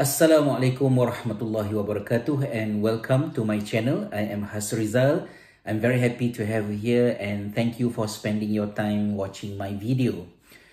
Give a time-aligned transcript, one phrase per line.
[0.00, 4.08] Assalamualaikum warahmatullahi wabarakatuh and welcome to my channel.
[4.08, 5.28] I am Hasrizal.
[5.68, 9.60] I'm very happy to have you here and thank you for spending your time watching
[9.60, 10.24] my video.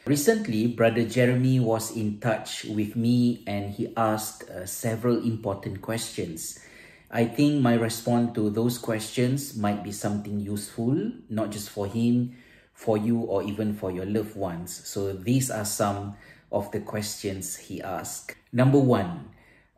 [0.08, 6.64] Recently, Brother Jeremy was in touch with me and he asked uh, several important questions.
[7.12, 10.96] I think my response to those questions might be something useful,
[11.28, 12.32] not just for him,
[12.71, 14.71] for you, or even for your loved ones.
[14.88, 16.16] So these are some
[16.52, 18.36] of the questions he asked.
[18.52, 19.29] Number one,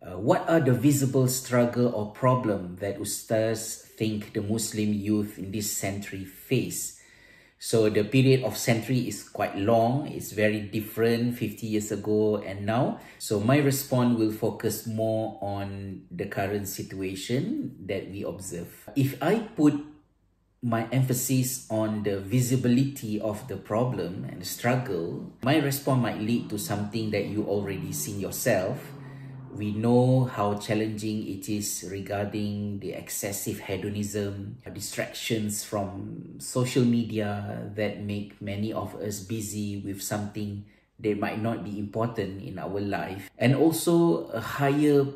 [0.02, 5.52] uh, what are the visible struggle or problem that Ustaz think the Muslim youth in
[5.52, 7.00] this century face?
[7.60, 10.08] So the period of century is quite long.
[10.08, 13.00] It's very different 50 years ago and now.
[13.20, 18.72] So my response will focus more on the current situation that we observe.
[18.96, 19.76] If I put
[20.62, 26.50] my emphasis on the visibility of the problem and the struggle, my response might lead
[26.50, 28.78] to something that you already seen yourself.
[29.52, 38.04] We know how challenging it is regarding the excessive hedonism, distractions from social media that
[38.04, 40.66] make many of us busy with something
[41.00, 45.08] that might not be important in our life, and also a higher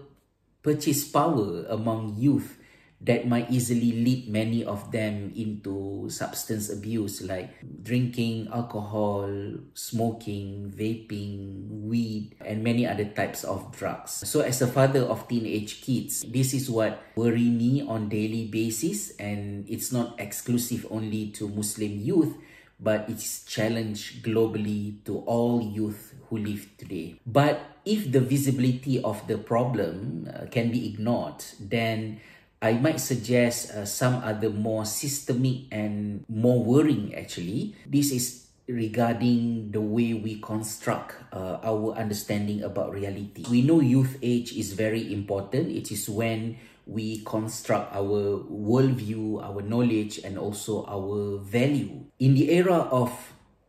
[0.63, 2.57] purchase power among youth
[3.03, 7.51] that might easily lead many of them into substance abuse like
[7.83, 9.27] drinking alcohol,
[9.73, 14.23] smoking, vaping, weed, and many other types of drugs.
[14.27, 19.11] So as a father of teenage kids, this is what worry me on daily basis
[19.17, 22.35] and it's not exclusive only to Muslim youth
[22.79, 27.15] but it's challenge globally to all youth who live today.
[27.25, 32.19] But if the visibility of the problem uh, can be ignored, then
[32.63, 37.75] I might suggest uh, some other more systemic and more worrying actually.
[37.83, 43.43] This is regarding the way we construct uh, our understanding about reality.
[43.51, 45.75] We know youth age is very important.
[45.75, 46.55] It is when
[46.87, 52.07] we construct our worldview, our knowledge, and also our value.
[52.19, 53.11] In the era of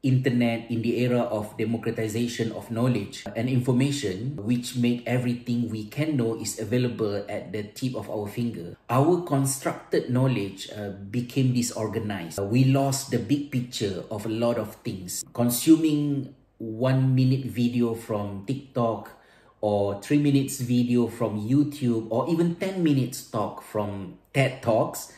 [0.05, 6.17] internet in the era of democratization of knowledge and information which make everything we can
[6.17, 12.39] know is available at the tip of our finger our constructed knowledge uh, became disorganized.
[12.39, 15.25] We lost the big picture of a lot of things.
[15.33, 19.11] Consuming one minute video from tiktok
[19.61, 25.13] or three minutes video from youtube or even 10 minutes talk from ted talks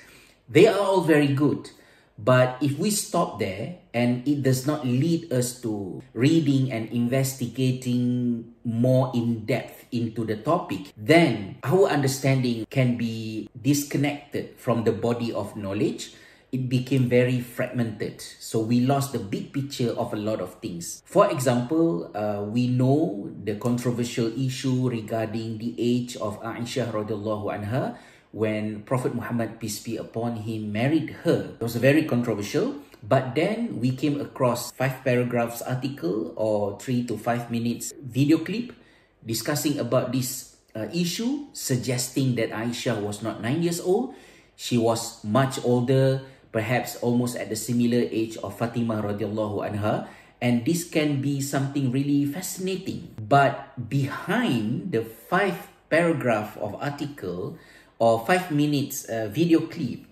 [0.49, 1.71] they are all very good
[2.19, 8.53] but if we stop there and it does not lead us to reading and investigating
[8.65, 15.33] more in depth into the topic, then our understanding can be disconnected from the body
[15.33, 16.15] of knowledge.
[16.53, 18.23] It became very fragmented.
[18.23, 21.03] So we lost the big picture of a lot of things.
[21.05, 27.99] For example, uh, we know the controversial issue regarding the age of Aisha radiallahu anha
[28.37, 31.57] when Prophet Muhammad, peace be upon him, married her.
[31.57, 32.85] It was very controversial.
[33.01, 38.77] But then we came across five paragraphs article or three to five minutes video clip
[39.25, 44.13] discussing about this uh, issue, suggesting that Aisha was not nine years old.
[44.53, 46.21] She was much older,
[46.53, 50.13] perhaps almost at the similar age of Fatima radiallahu anha.
[50.45, 53.17] And this can be something really fascinating.
[53.17, 57.57] But behind the five paragraph of article,
[57.99, 60.05] or five minutes uh, video clip,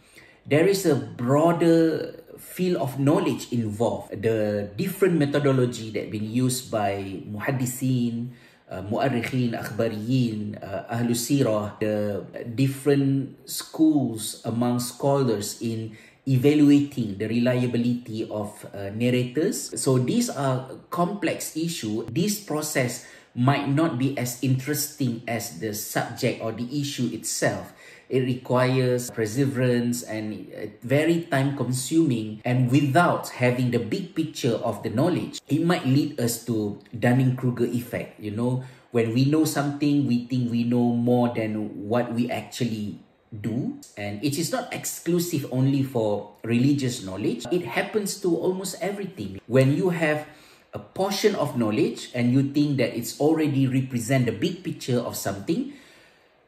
[0.47, 4.13] there is a broader field of knowledge involved.
[4.23, 8.31] The different methodology that been used by muhaddisin,
[8.71, 12.25] uh, mu'arrikhin, akhbariyin, uh, ahlus sirah, the
[12.55, 15.97] different schools among scholars in
[16.27, 19.77] evaluating the reliability of uh, narrators.
[19.81, 22.09] So these are complex issue.
[22.09, 27.75] This process might not be as interesting as the subject or the issue itself.
[28.09, 30.47] It requires perseverance and
[30.83, 36.21] very time consuming and without having the big picture of the knowledge, it might lead
[36.21, 38.21] us to Dunning-Kruger effect.
[38.21, 43.01] You know, when we know something, we think we know more than what we actually
[43.43, 49.41] do and it is not exclusive only for religious knowledge it happens to almost everything
[49.47, 50.27] when you have
[50.75, 55.15] a portion of knowledge and you think that it's already represent the big picture of
[55.15, 55.73] something,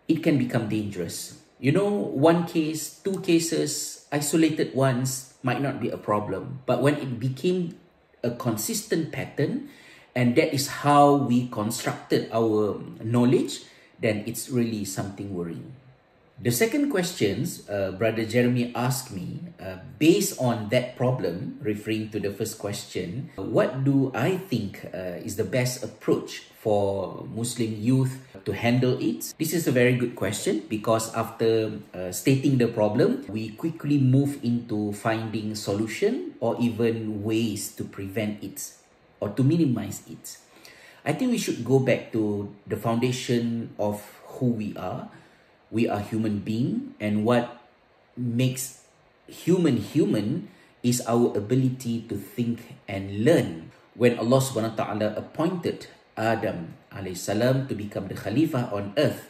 [0.09, 1.39] it can become dangerous.
[1.63, 6.61] You know, one case, two cases, isolated ones might not be a problem.
[6.67, 7.79] But when it became
[8.23, 9.71] a consistent pattern,
[10.15, 13.63] and that is how we constructed our knowledge,
[14.01, 15.73] then it's really something worrying.
[16.37, 22.21] The second questions, uh, Brother Jeremy asked me, uh, based on that problem, referring to
[22.21, 28.21] the first question, what do I think uh, is the best approach for Muslim youth
[28.45, 29.33] to handle it?
[29.39, 34.37] This is a very good question because after uh, stating the problem, we quickly move
[34.45, 38.77] into finding solution or even ways to prevent it
[39.21, 40.37] or to minimize it.
[41.03, 44.05] I think we should go back to the foundation of
[44.37, 45.09] who we are
[45.77, 47.61] we are human being and what
[48.17, 48.89] makes
[49.29, 50.49] human human
[50.81, 53.69] is our ability to think and learn.
[53.93, 59.29] When Allah Subhanahu wa taala appointed Adam alayhi salam to become the khalifah on earth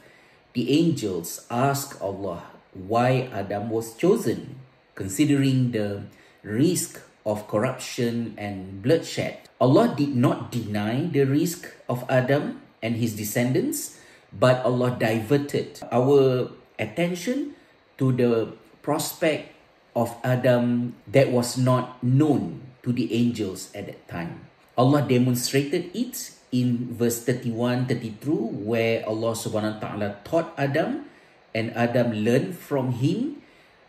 [0.55, 4.57] the angels asked Allah why Adam was chosen
[4.95, 6.07] considering the
[6.47, 9.51] risk of corruption and bloodshed.
[9.59, 13.99] Allah did not deny the risk of Adam and his descendants
[14.37, 17.57] but Allah diverted our attention
[17.97, 18.53] to the
[18.85, 19.57] prospect
[19.97, 24.45] of Adam that was not known to the angels at that time.
[24.77, 28.31] Allah demonstrated it in verse 31 32
[28.63, 31.09] where Allah subhanahu wa ta'ala taught Adam
[31.57, 33.41] and Adam learned from him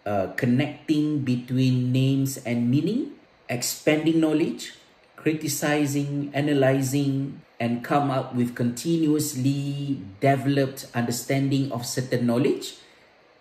[0.07, 3.13] uh, connecting between names and meaning
[3.51, 4.79] expanding knowledge
[5.19, 12.77] criticizing analyzing and come up with continuously developed understanding of certain knowledge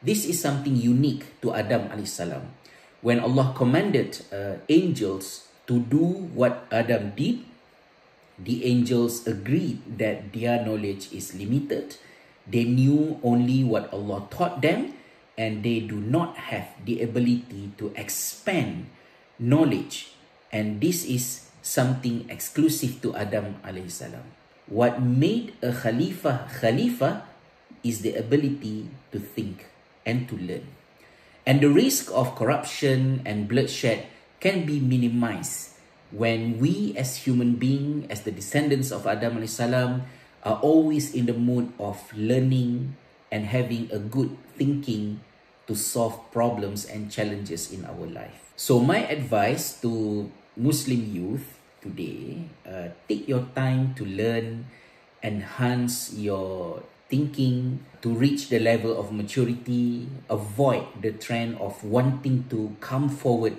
[0.02, 2.48] this is something unique to adam alaihissalam
[3.02, 7.44] when allah commanded uh, angels to do what adam did
[8.36, 11.96] the angels agreed that their knowledge is limited.
[12.46, 14.92] They knew only what allah taught them
[15.40, 18.92] and they do not have the ability to expand
[19.40, 20.12] knowledge.
[20.52, 24.22] And this is something exclusive to Adam alayhi salam.
[24.70, 27.26] What made a Khalifa Khalifa
[27.82, 29.66] is the ability to think
[30.06, 30.70] and to learn.
[31.42, 34.06] And the risk of corruption and bloodshed
[34.38, 35.74] can be minimized
[36.14, 40.06] when we as human beings, as the descendants of Adam alayhi salam,
[40.46, 42.94] are always in the mood of learning
[43.34, 45.19] and having a good thinking
[45.66, 48.54] to solve problems and challenges in our life.
[48.54, 51.56] So my advice to Muslim youth
[51.86, 54.66] today, uh, take your time to learn,
[55.22, 62.74] enhance your thinking to reach the level of maturity, avoid the trend of wanting to
[62.80, 63.54] come forward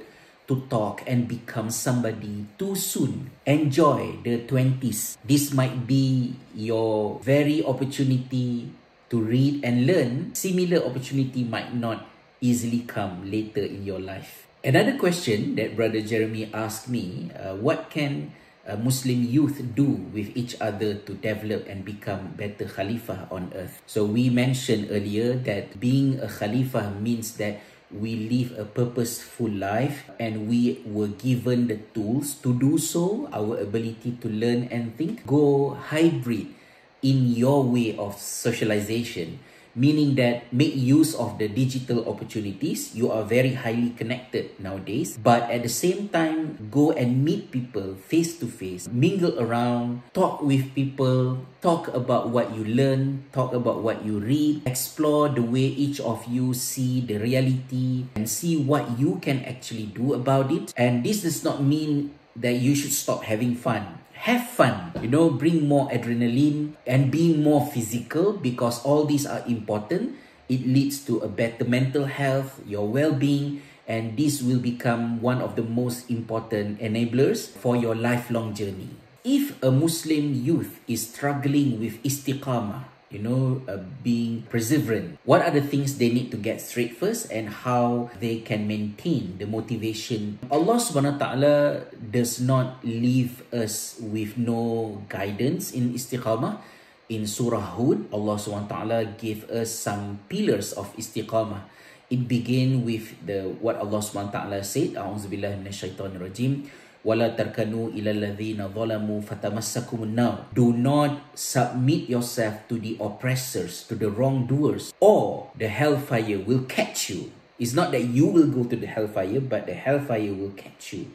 [0.47, 3.31] to talk and become somebody too soon.
[3.45, 5.17] Enjoy the 20s.
[5.23, 8.71] This might be your very opportunity
[9.09, 10.35] to read and learn.
[10.35, 12.07] Similar opportunity might not
[12.39, 14.46] easily come later in your life.
[14.67, 18.35] Another question that Brother Jeremy asked me uh, what can
[18.67, 23.79] uh, Muslim youth do with each other to develop and become better Khalifah on earth?
[23.87, 27.63] So, we mentioned earlier that being a Khalifah means that
[27.95, 33.55] we live a purposeful life and we were given the tools to do so, our
[33.63, 35.23] ability to learn and think.
[35.23, 36.51] Go hybrid
[36.99, 39.39] in your way of socialization
[39.77, 42.97] meaning that make use of the digital opportunities.
[42.97, 45.15] You are very highly connected nowadays.
[45.21, 50.01] But at the same time go and meet people face to face mingle around.
[50.17, 51.45] Talk with people.
[51.61, 53.29] Talk about what you learn.
[53.31, 54.65] Talk about what you read.
[54.65, 59.85] Explore the way each of you see the reality and see what you can actually
[59.93, 60.73] do about it.
[60.75, 65.29] And this does not mean that you should stop having fun have fun you know
[65.29, 70.17] bring more adrenaline and being more physical because all these are important.
[70.49, 75.55] It leads to a better mental health your well-being and this will become one of
[75.55, 78.89] the most important enablers for your lifelong journey.
[79.23, 85.15] If a muslim youth is struggling with istiqamah you know, uh, being perseverant.
[85.23, 89.39] What are the things they need to get straight first and how they can maintain
[89.39, 90.39] the motivation?
[90.51, 91.55] Allah subhanahu wa ta'ala
[91.95, 96.59] does not leave us with no guidance in istiqamah.
[97.07, 101.63] In Surah Hud, Allah subhanahu wa ta'ala gave us some pillars of istiqamah.
[102.11, 106.67] It began with the what Allah subhanahu wa ta'ala said, A'udzubillah minasyaitanirrajim.
[106.67, 113.83] rajim wala tarkanu ila alladhina zalamu fatamassakum an do not submit yourself to the oppressors
[113.87, 117.31] to the wrongdoers or the hellfire will catch you.
[117.59, 121.11] It's not that you will go to the hellfire but the hellfire will catch you.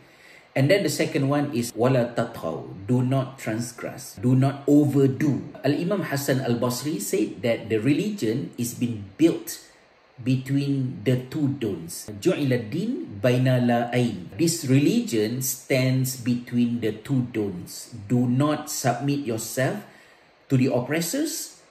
[0.55, 4.21] And then the second one is wala tathaw do not transgress.
[4.21, 5.41] Do not overdo.
[5.65, 9.72] Al imam hasan al basri said that the religion is being built
[10.25, 12.11] between the two don'ts.
[12.23, 14.31] Ju'ila din baina la'ain.
[14.39, 17.95] This religion stands between the two don'ts.
[18.09, 19.85] Do not submit yourself
[20.49, 21.63] to the oppressors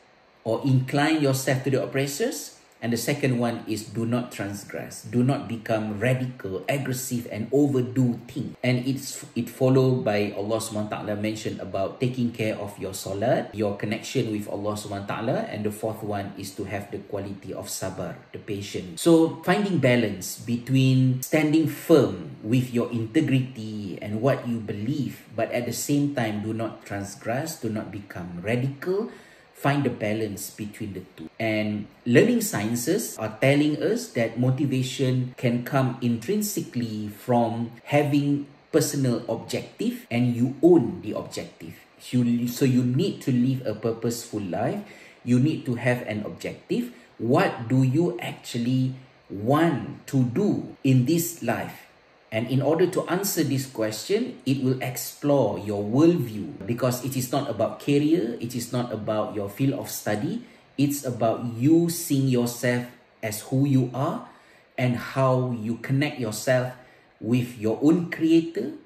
[0.43, 5.05] or incline yourself to the oppressors And the second one is do not transgress.
[5.05, 8.57] Do not become radical, aggressive, and overdo things.
[8.65, 10.89] And it's it followed by Allah SWT
[11.21, 15.13] mentioned about taking care of your salat, your connection with Allah SWT.
[15.53, 19.05] And the fourth one is to have the quality of sabar, the patience.
[19.05, 25.69] So finding balance between standing firm with your integrity and what you believe, but at
[25.69, 29.13] the same time do not transgress, do not become radical,
[29.61, 31.29] find the balance between the two.
[31.37, 40.09] And learning sciences are telling us that motivation can come intrinsically from having personal objective
[40.09, 41.77] and you own the objective.
[42.09, 44.81] You, so you need to live a purposeful life.
[45.23, 46.91] You need to have an objective.
[47.19, 48.95] What do you actually
[49.29, 51.90] want to do in this life?
[52.31, 57.31] And in order to answer this question, it will explore your worldview because it is
[57.31, 60.47] not about career, it is not about your field of study,
[60.77, 62.87] it's about you seeing yourself
[63.21, 64.29] as who you are
[64.77, 66.71] and how you connect yourself
[67.19, 68.79] with your own creator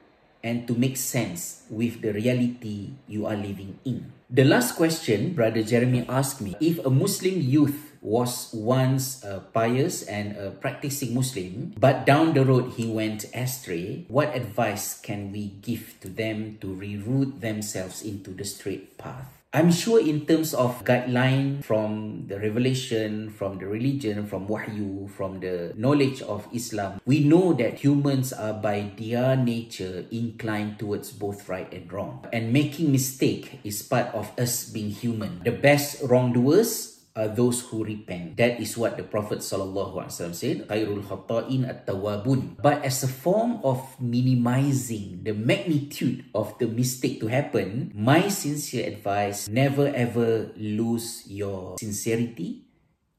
[0.44, 4.12] and to make sense with the reality you are living in.
[4.30, 10.06] The last question Brother Jeremy asked me if a Muslim youth was once a pious
[10.06, 15.58] and a practicing Muslim, but down the road he went astray, what advice can we
[15.66, 19.26] give to them to reroute themselves into the straight path?
[19.56, 25.40] I'm sure in terms of guideline from the revelation, from the religion, from wahyu, from
[25.40, 31.48] the knowledge of Islam, we know that humans are by their nature inclined towards both
[31.48, 32.28] right and wrong.
[32.34, 35.40] And making mistake is part of us being human.
[35.46, 38.36] The best wrongdoers are those who repent.
[38.36, 43.12] That is what the Prophet sallallahu alaihi wasallam said, "Khairul khata'in at-tawwabun." But as a
[43.12, 50.52] form of minimizing the magnitude of the mistake to happen, my sincere advice: never ever
[50.60, 52.68] lose your sincerity,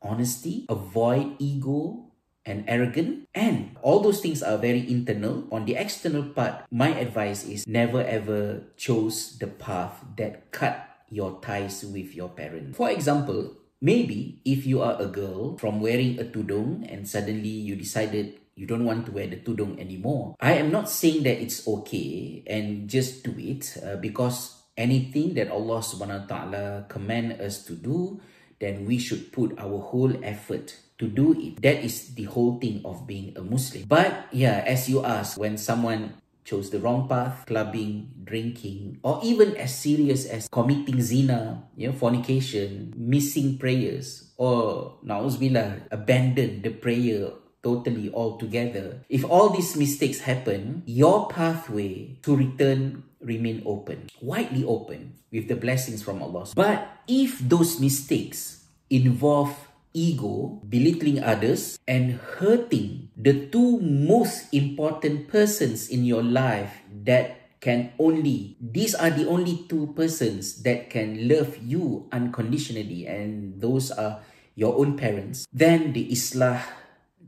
[0.04, 2.06] honesty, avoid ego
[2.46, 7.42] and arrogant and all those things are very internal on the external part my advice
[7.42, 13.50] is never ever chose the path that cut your ties with your parents for example
[13.86, 18.66] Maybe if you are a girl from wearing a tudung and suddenly you decided you
[18.66, 22.90] don't want to wear the tudung anymore, I am not saying that it's okay and
[22.90, 28.18] just do it uh, because anything that Allah subhanahu wa ta'ala command us to do,
[28.58, 31.62] then we should put our whole effort to do it.
[31.62, 33.86] That is the whole thing of being a Muslim.
[33.86, 39.58] But yeah, as you ask, when someone chose the wrong path, clubbing, drinking, or even
[39.58, 47.34] as serious as committing zina, you know, fornication, missing prayers, or na'uzbillah, abandon the prayer
[47.66, 49.02] totally altogether.
[49.10, 55.56] If all these mistakes happen, your pathway to return remain open, widely open with the
[55.56, 56.46] blessings from Allah.
[56.54, 59.65] But if those mistakes involve
[59.96, 67.90] ego, belittling others and hurting the two most important persons in your life that can
[67.98, 74.20] only these are the only two persons that can love you unconditionally and those are
[74.54, 75.48] your own parents.
[75.48, 76.60] Then the islah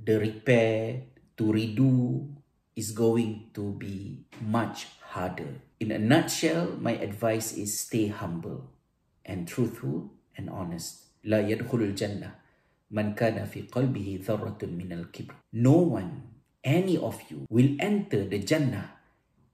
[0.04, 1.08] the repair
[1.40, 2.28] to redo
[2.76, 5.64] is going to be much harder.
[5.80, 8.68] In a nutshell my advice is stay humble
[9.24, 11.08] and truthful and honest.
[11.24, 12.36] La yadkhulul jannah
[12.90, 15.34] man kana fi qalbihi dharratun min al-kibr.
[15.52, 16.22] No one,
[16.64, 18.98] any of you, will enter the Jannah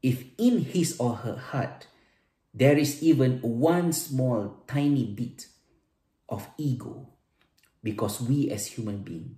[0.04, 1.88] if in his or her heart
[2.52, 5.48] there is even one small tiny bit
[6.28, 7.08] of ego
[7.82, 9.32] because we as human beings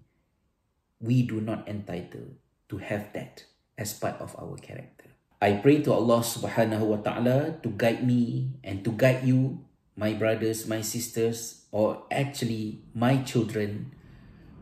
[0.99, 2.35] we do not entitle
[2.69, 3.47] to have that
[3.79, 5.07] as part of our character
[5.41, 9.63] i pray to allah subhanahu wa ta'ala to guide me and to guide you
[9.97, 13.93] my brothers, my sisters, or actually my children,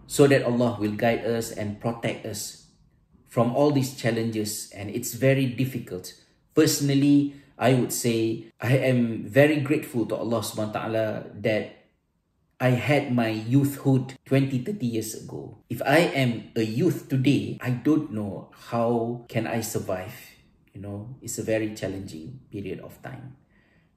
[0.06, 2.68] so that Allah will guide us and protect us
[3.26, 4.70] from all these challenges.
[4.74, 6.14] And it's very difficult.
[6.54, 11.06] Personally, I would say I am very grateful to Allah subhanahu wa ta'ala
[11.42, 11.84] that
[12.60, 15.58] I had my youthhood 20, 30 years ago.
[15.68, 20.14] If I am a youth today, I don't know how can I survive.
[20.72, 23.36] You know, it's a very challenging period of time.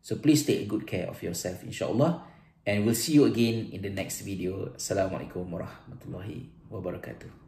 [0.07, 2.23] So please take good care of yourself, inshallah.
[2.63, 4.71] And we'll see you again in the next video.
[4.71, 7.46] Assalamualaikum warahmatullahi wabarakatuh.